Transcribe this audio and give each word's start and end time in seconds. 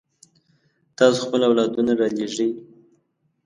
تاسو 0.97 1.19
خپل 1.25 1.41
اولادونه 1.49 1.91
رالېږئ. 1.99 2.49